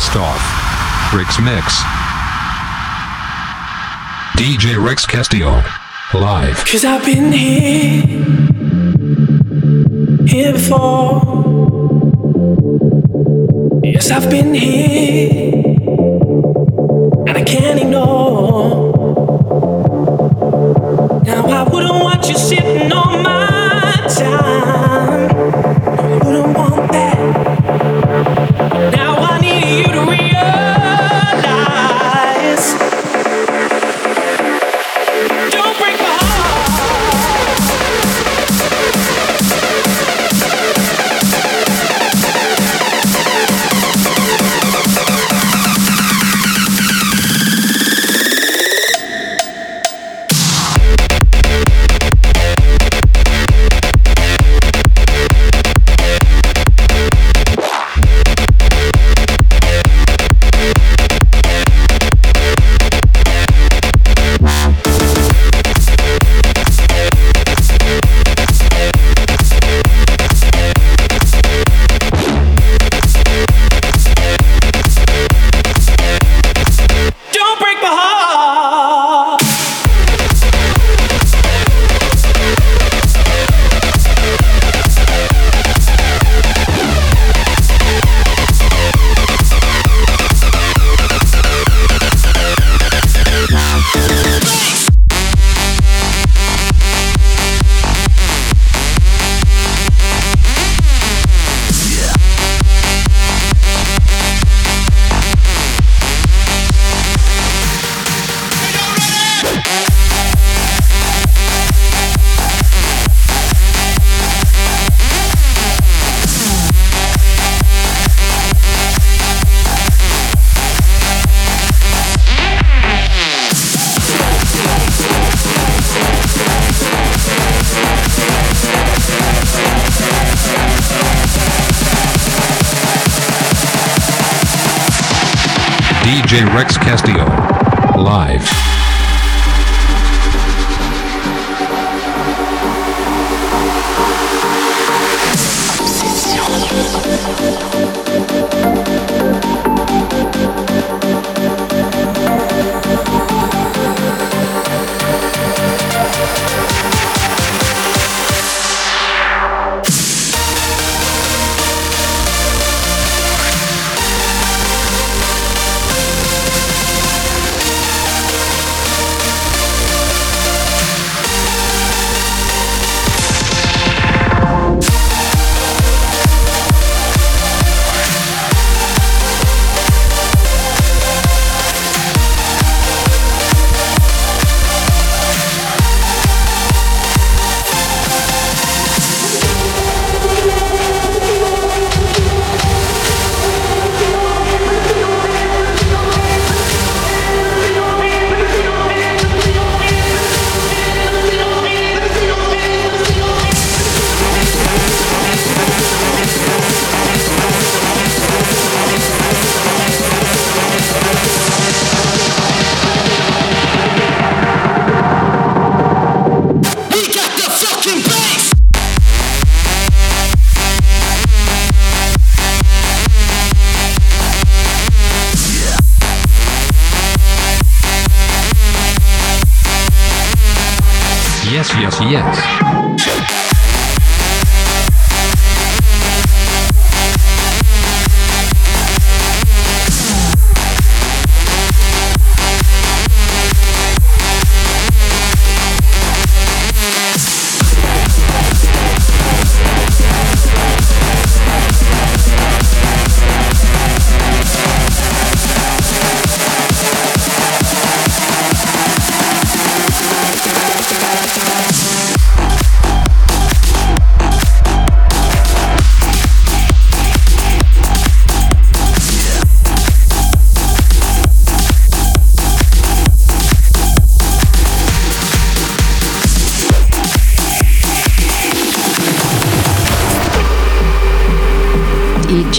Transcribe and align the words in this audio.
Best 0.00 0.16
Off. 0.16 1.12
Rick's 1.12 1.38
Mix. 1.38 1.82
DJ 4.38 4.82
Rex 4.82 5.04
Castillo. 5.04 5.62
Live. 6.14 6.64
Cause 6.64 6.86
I've 6.86 7.04
been 7.04 7.30
here, 7.30 8.06
here 10.26 10.52
before. 10.54 11.20
Yes, 13.84 14.10
I've 14.10 14.30
been 14.30 14.54
here, 14.54 15.64
and 17.26 17.36
I 17.36 17.44
can't 17.44 17.78
ignore. 17.78 18.92
Now, 21.24 21.44
I 21.44 21.68
wouldn't 21.70 22.02
want 22.02 22.26
you 22.26 22.38
sitting 22.38 22.90
on 22.90 23.22
my 23.22 24.06
time. 24.08 24.69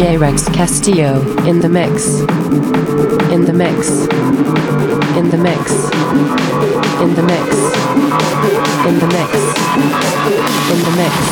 DJ 0.01 0.19
Rex 0.19 0.49
Castillo 0.49 1.21
in 1.45 1.59
the 1.59 1.69
mix. 1.69 2.21
In 3.31 3.45
the 3.45 3.53
mix. 3.53 4.07
In 5.15 5.29
the 5.29 5.37
mix. 5.37 5.71
In 7.03 7.13
the 7.13 7.21
mix. 7.21 7.55
In 8.87 8.97
the 8.97 9.05
mix. 9.05 9.35
In 10.71 10.79
the 10.81 10.91
mix. 10.97 11.31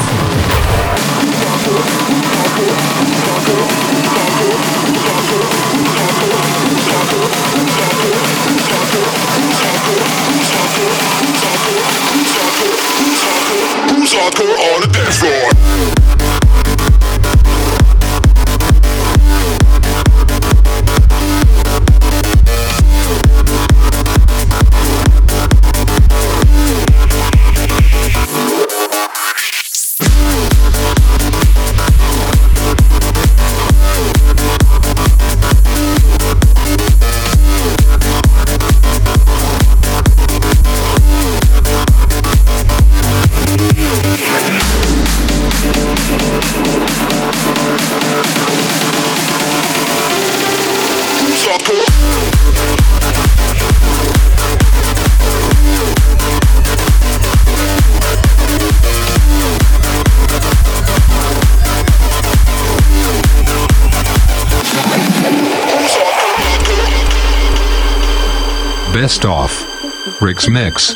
Rick's 70.22 70.50
Mix. 70.50 70.96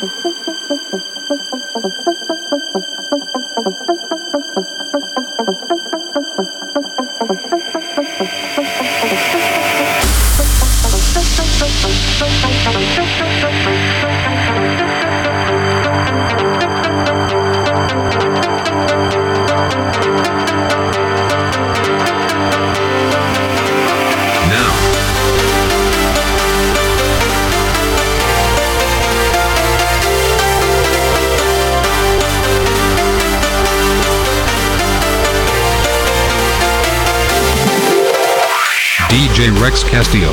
Castillo. 39.82 40.30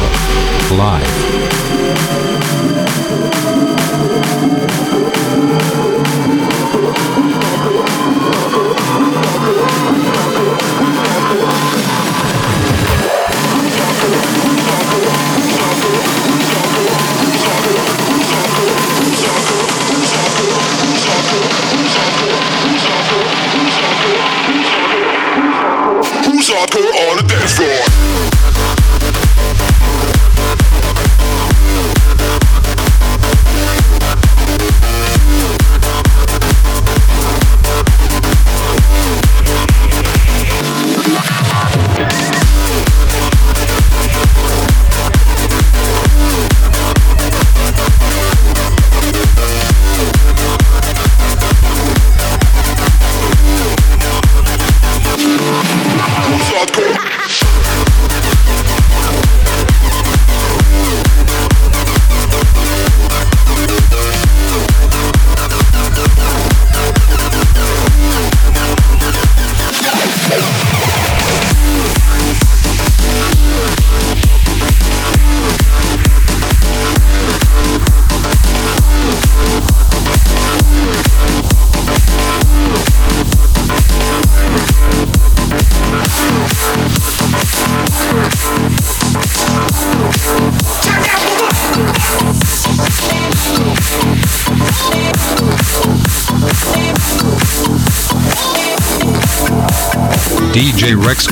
Live. 0.69 1.40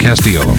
DJ 0.09 0.58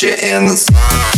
You 0.00 0.10
in 0.10 0.46
the 0.46 0.56
summer. 0.56 1.17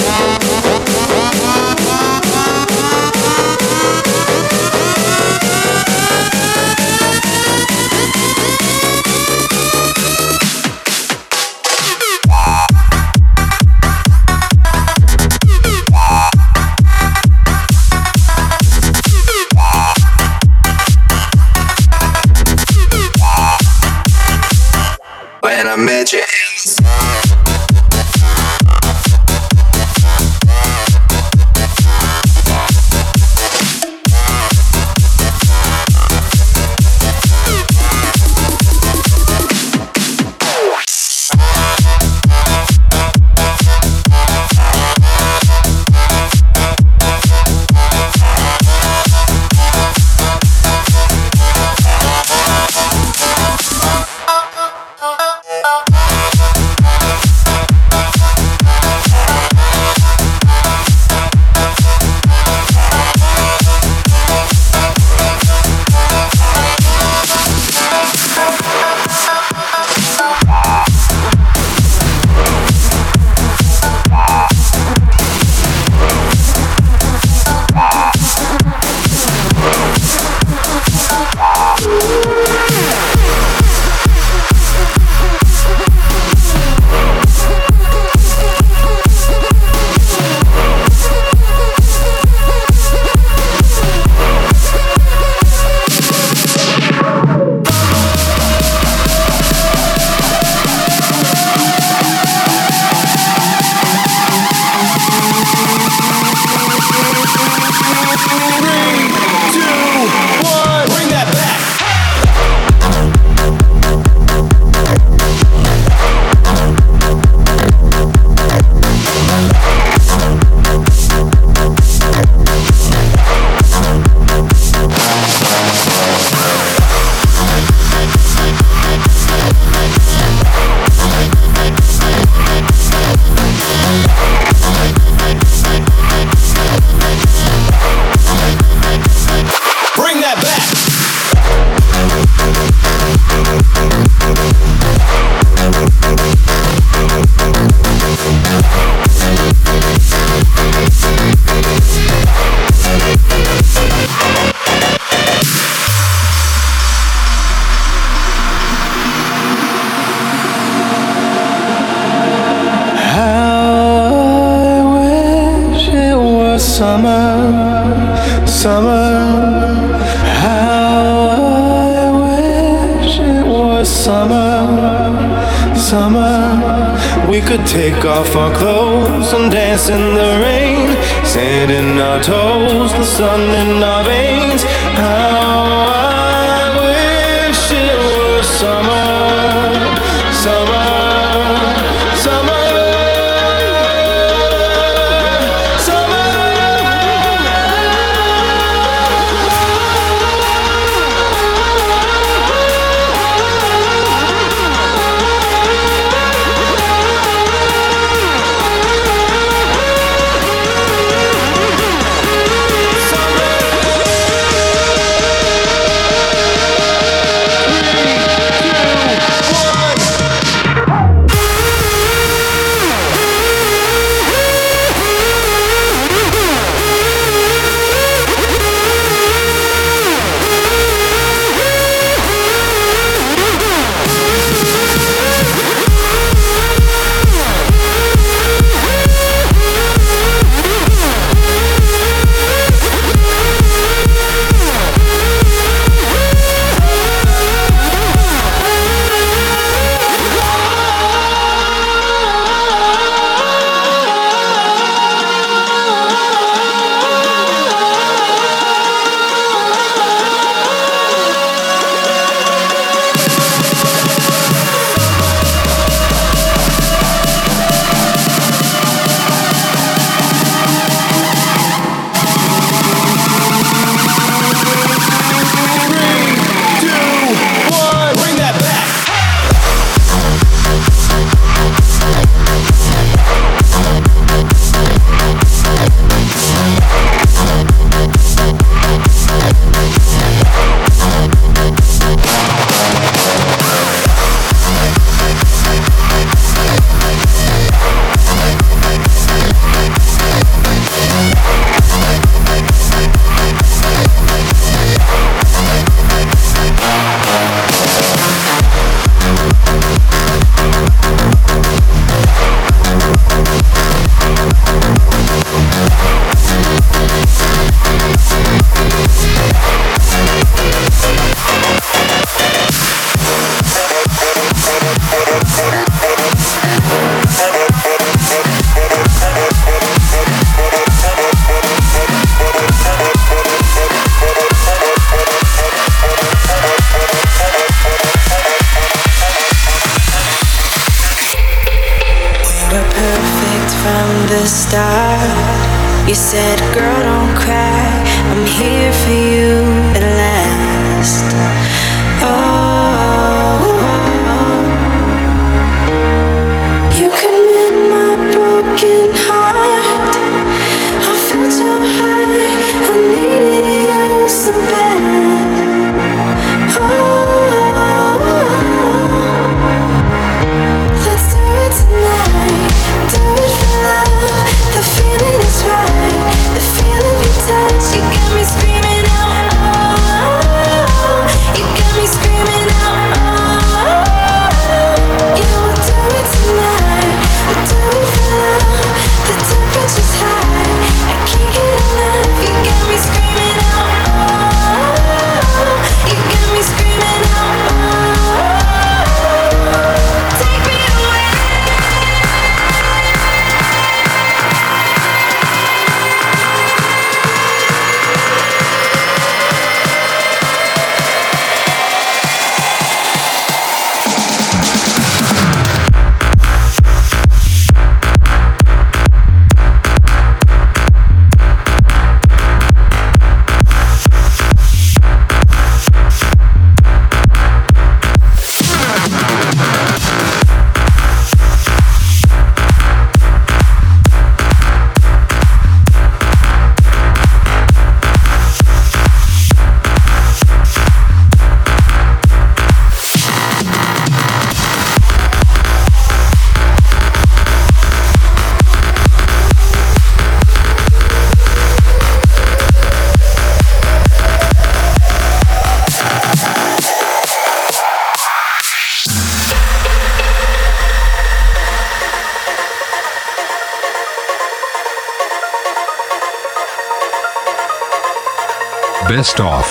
best 469.21 469.39
off. 469.39 469.69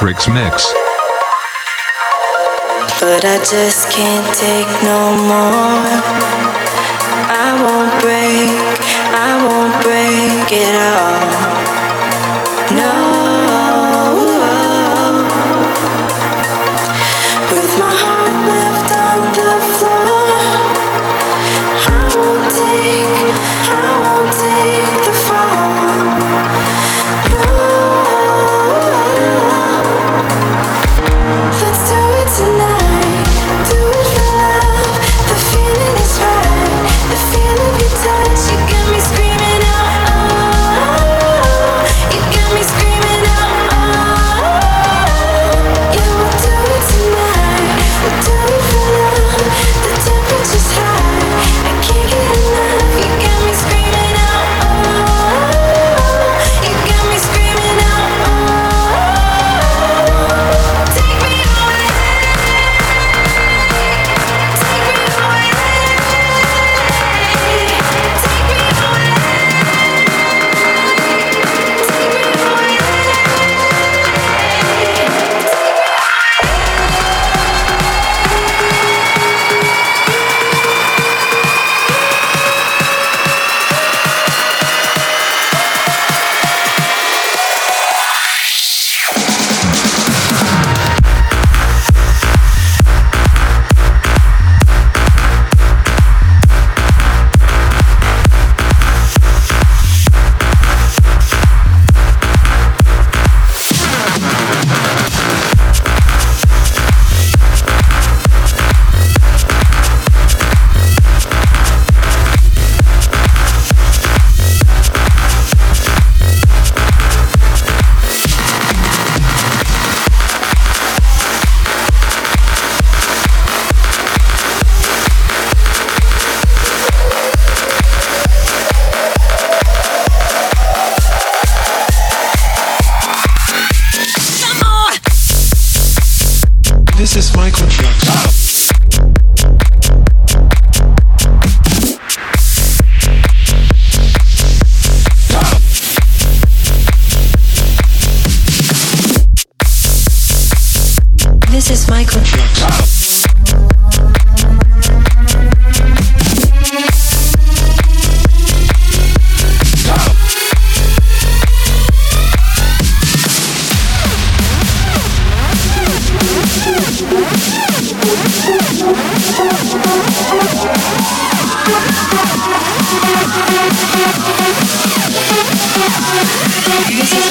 Rick's 0.00 0.28
Mix. 0.28 0.72
But 3.00 3.24
I 3.24 3.38
just 3.38 3.90
can't 3.90 4.32
take 4.32 4.70
no 4.84 5.10
more. 5.26 5.90
I 7.34 7.48
won't 7.64 7.90
break, 8.00 8.48
I 9.10 9.42
won't 9.42 9.74
break 9.82 10.52
it 10.52 10.74
all. 10.86 11.26
No. 12.76 13.05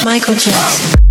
Michael 0.03 0.35
Jackson. 0.35 1.04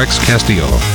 Rex 0.00 0.18
Castillo. 0.18 0.89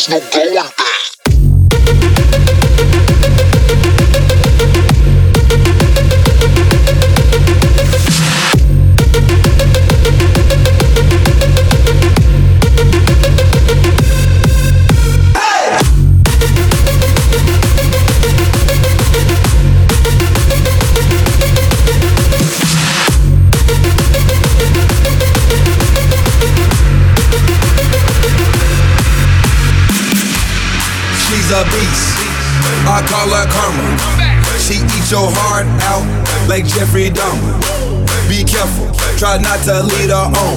There's 0.00 0.08
no 0.08 0.30
going 0.30 0.54
back. 0.54 0.89
Your 35.10 35.26
heart 35.26 35.66
out 35.90 36.06
like 36.48 36.64
Jeffrey 36.66 37.10
Dahmer. 37.10 37.58
Be 38.30 38.46
careful, 38.46 38.86
try 39.18 39.42
not 39.42 39.58
to 39.66 39.82
lead 39.82 40.14
her 40.14 40.30
on. 40.30 40.54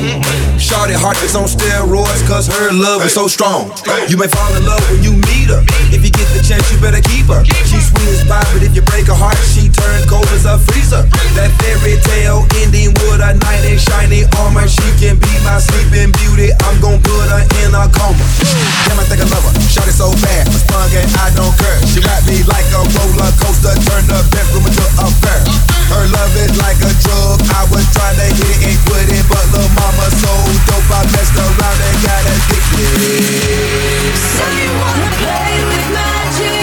Shorty 0.61 0.93
heart 0.93 1.17
is 1.25 1.33
on 1.35 1.49
steroids, 1.49 2.21
cause 2.29 2.45
her 2.45 2.69
love 2.71 3.01
is 3.01 3.13
so 3.13 3.25
strong. 3.25 3.73
You 4.07 4.17
may 4.17 4.29
fall 4.29 4.53
in 4.53 4.61
love 4.65 4.85
when 4.93 5.01
you 5.01 5.17
meet 5.33 5.49
her. 5.49 5.65
If 5.89 6.05
you 6.05 6.13
get 6.13 6.29
the 6.37 6.41
chance, 6.45 6.69
you 6.69 6.77
better 6.77 7.01
keep 7.01 7.25
her. 7.33 7.41
She's 7.65 7.82
sweet 8.03 8.19
as 8.19 8.23
pie, 8.27 8.43
but 8.51 8.63
if 8.63 8.75
you 8.75 8.83
break 8.83 9.07
her 9.07 9.15
heart, 9.15 9.37
she 9.39 9.71
turns 9.71 10.05
cold 10.05 10.27
as 10.35 10.45
a 10.45 10.59
freezer. 10.59 11.03
That 11.39 11.51
fairy 11.59 11.95
tale 12.03 12.43
ending 12.59 12.91
with 12.99 13.23
a 13.23 13.33
knight 13.39 13.63
in 13.63 13.79
shiny 13.79 14.27
armor. 14.43 14.67
She 14.67 14.83
can 14.99 15.15
be 15.15 15.31
my 15.47 15.59
sleeping 15.59 16.11
beauty. 16.19 16.51
I'm 16.67 16.79
gon' 16.83 16.99
put 16.99 17.27
her 17.31 17.43
in 17.63 17.71
a 17.71 17.87
coma. 17.87 18.19
Damn, 18.87 18.99
I 18.99 19.03
think 19.07 19.23
I 19.23 19.27
love 19.31 19.43
her. 19.47 19.53
Shorty 19.71 19.95
so 19.95 20.11
bad, 20.19 20.47
I'm 20.47 20.59
sprung 20.59 20.91
and 20.91 21.09
I 21.23 21.31
don't 21.33 21.55
care. 21.55 21.79
She 21.87 22.03
ride 22.03 22.23
me 22.27 22.43
like 22.43 22.67
a 22.75 22.83
roller 22.83 23.31
coaster, 23.39 23.73
turn 23.87 24.03
the 24.11 24.19
bedroom 24.31 24.67
into 24.67 24.85
a 24.99 25.07
fair. 25.23 25.41
Her 25.91 26.03
love 26.11 26.33
is 26.35 26.53
like 26.59 26.79
a 26.83 26.91
drug. 27.07 27.39
I 27.55 27.63
was 27.71 27.85
trying 27.95 28.17
to 28.19 28.27
hit 28.27 28.51
it 28.51 28.67
and 28.67 28.77
quit 28.89 29.07
it, 29.07 29.23
but 29.31 29.43
little 29.55 29.69
mama 29.79 30.07
so 30.11 30.31
dope. 30.67 30.91
I 30.91 31.07
messed 31.15 31.35
around 31.37 31.79
and 31.79 31.97
got 32.03 32.23
addicted. 32.27 34.11
So 34.17 34.45
you 34.59 34.69
wanna 34.75 35.09
play 35.21 35.55
with 35.69 35.87
magic? 35.93 36.62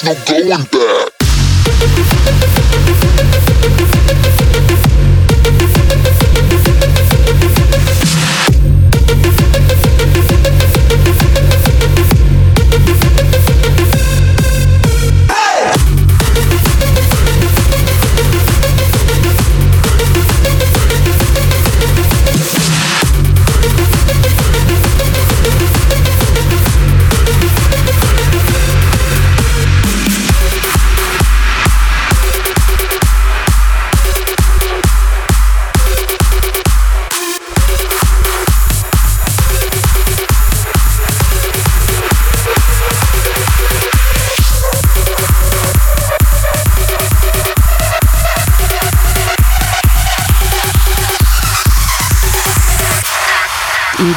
There's 0.00 0.28
no 0.28 0.34
going 0.46 0.64
back. 0.66 1.12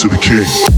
To 0.00 0.08
the 0.08 0.16
king. 0.16 0.69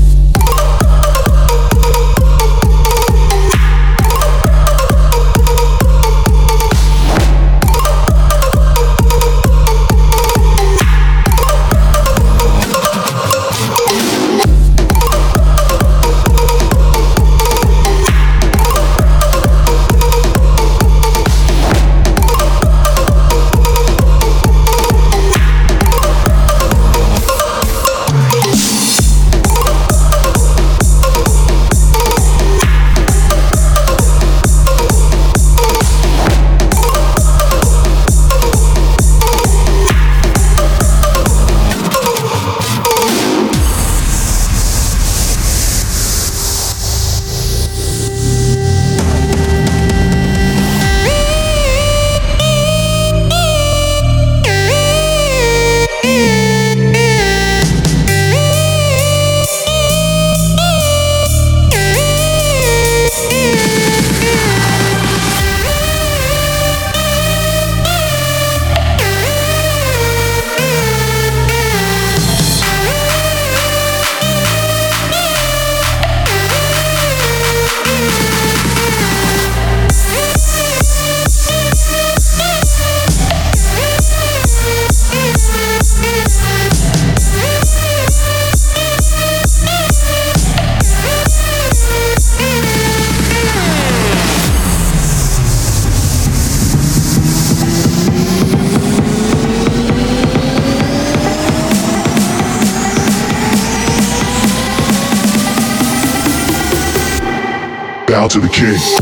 To 108.33 108.41
the 108.41 108.49
king. 108.49 109.02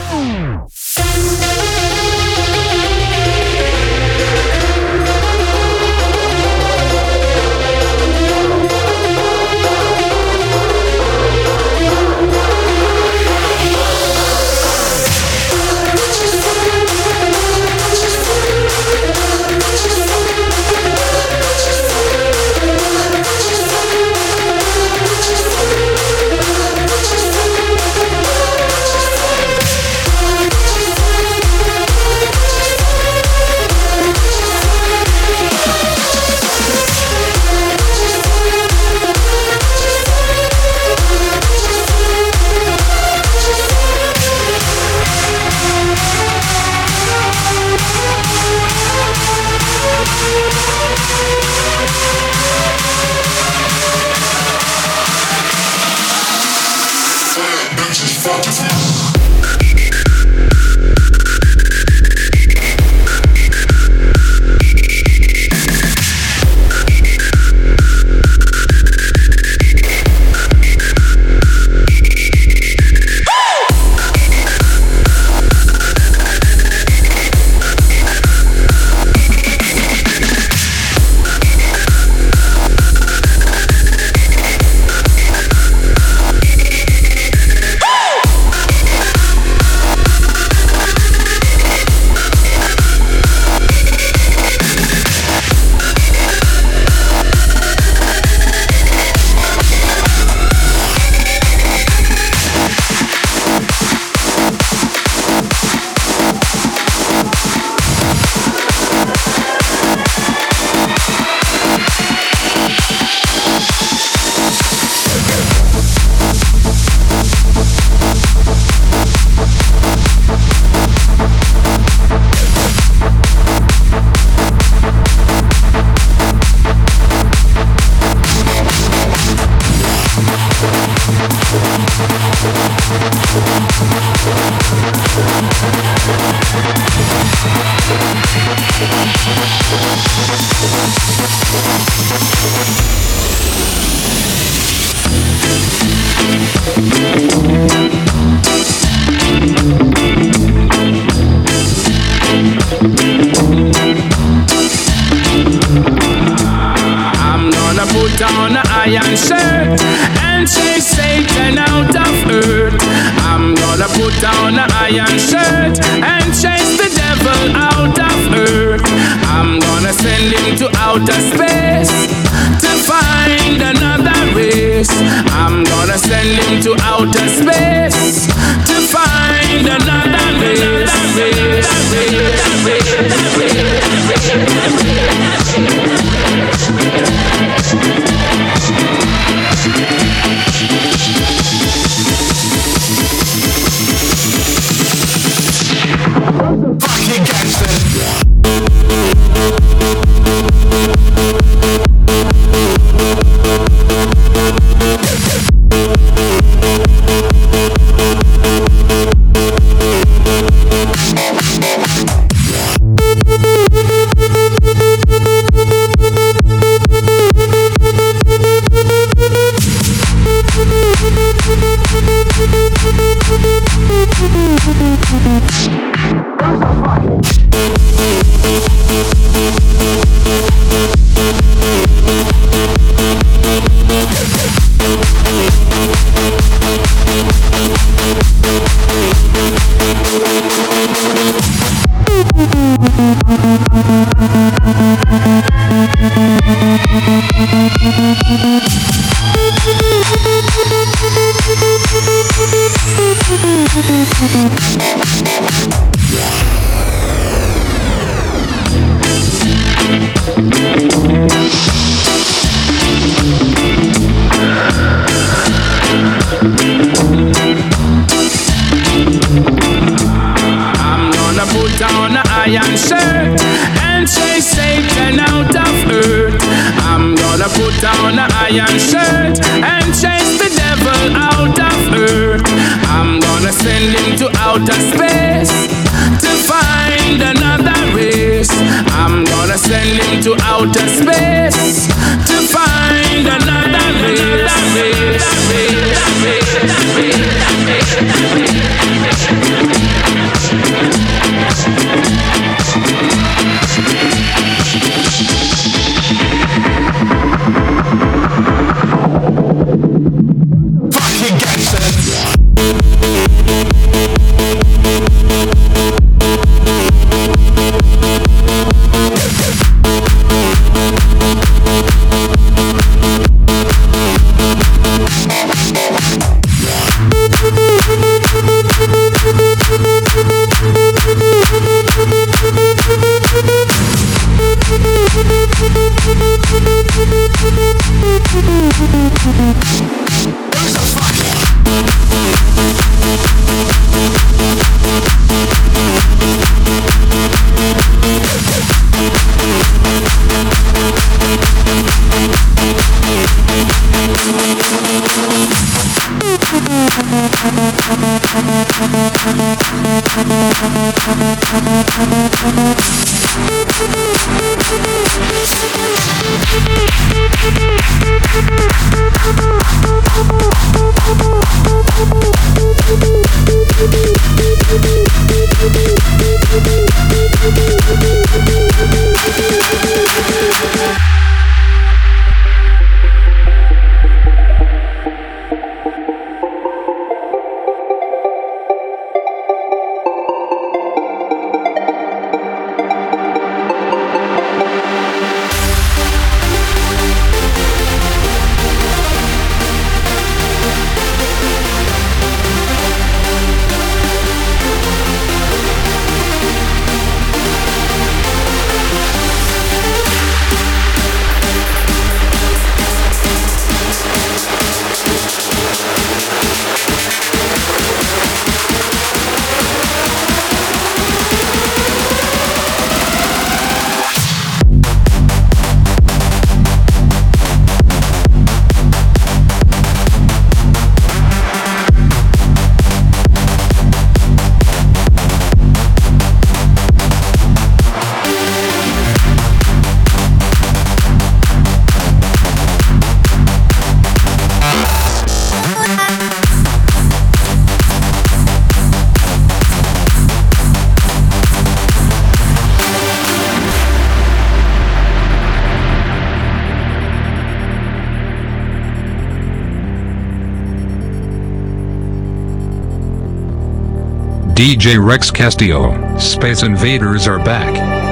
DJ 464.81 464.97
Rex 464.97 465.29
Castillo. 465.29 466.17
Space 466.17 466.63
Invaders 466.63 467.27
are 467.27 467.37
back. 467.37 468.10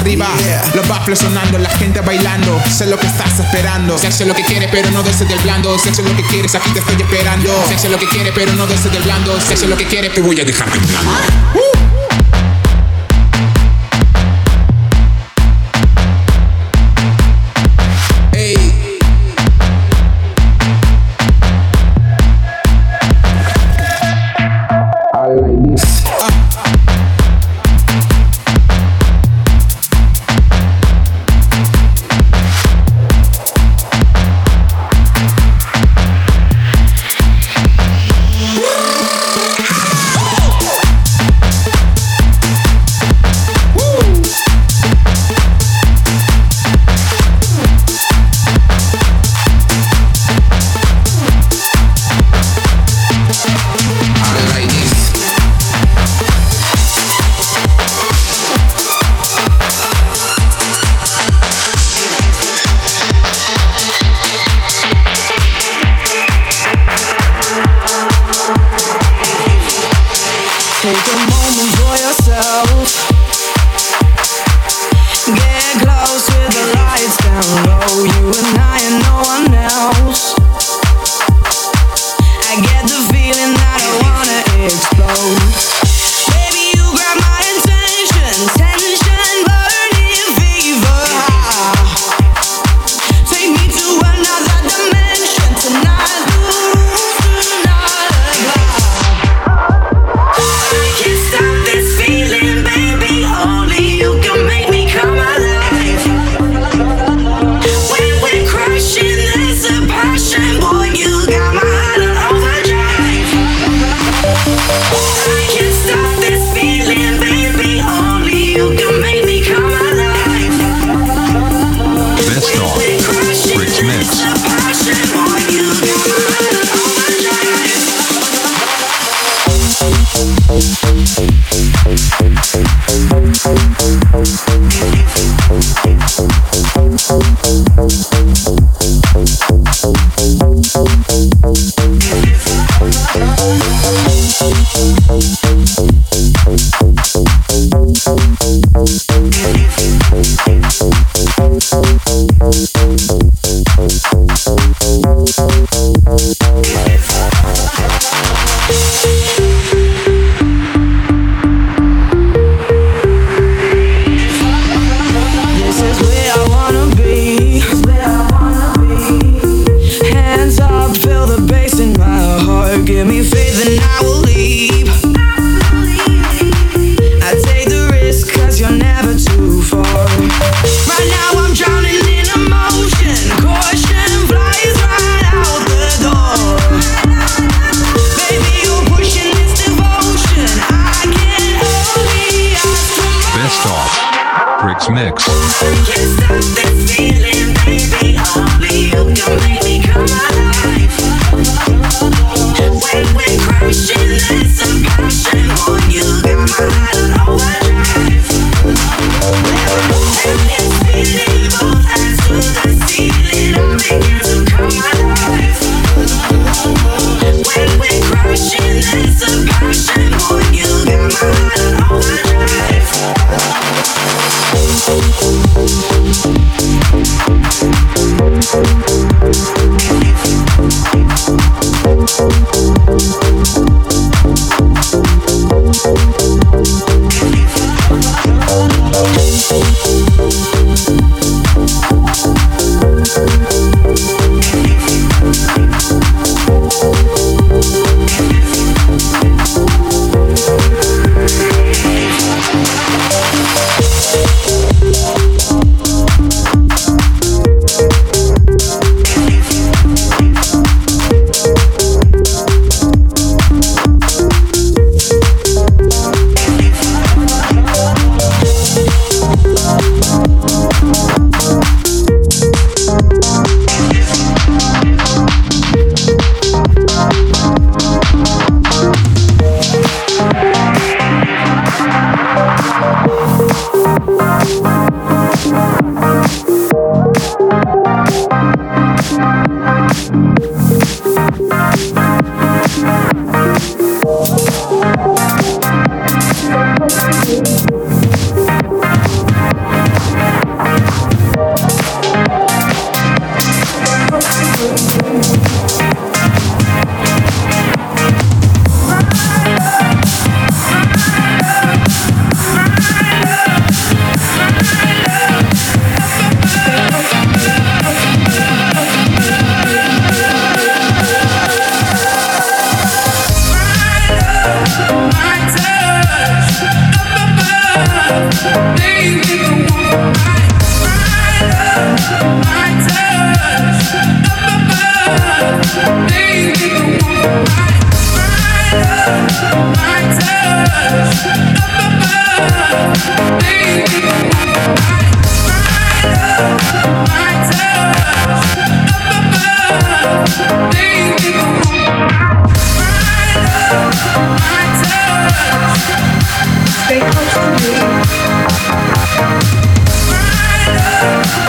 arriba. 0.00 0.28
Los 0.74 0.86
baffles 0.88 1.18
sonando, 1.18 1.58
la 1.58 1.70
gente 1.70 2.00
bailando. 2.00 2.60
Sé 2.70 2.86
lo 2.86 2.98
que 2.98 3.06
estás 3.06 3.38
esperando. 3.38 3.98
Sexo 3.98 4.24
lo 4.24 4.34
que 4.34 4.42
quieres, 4.42 4.68
pero 4.72 4.90
no 4.90 5.02
desde 5.02 5.32
el 5.32 5.38
blando. 5.40 5.78
Sexo 5.78 6.02
lo 6.02 6.16
que 6.16 6.22
quieres, 6.24 6.54
aquí 6.54 6.70
te 6.70 6.80
estoy 6.80 7.00
esperando. 7.00 7.64
Sexo 7.68 7.88
lo 7.88 7.98
que 7.98 8.06
quieres, 8.06 8.32
pero 8.34 8.52
no 8.54 8.66
desde 8.66 8.96
el 8.96 9.02
blando. 9.02 9.40
Sexo 9.40 9.66
lo 9.66 9.76
que 9.76 9.86
quieres, 9.86 10.12
te 10.14 10.20
voy 10.20 10.40
a 10.40 10.44
dejar 10.44 10.68
en 10.68 11.69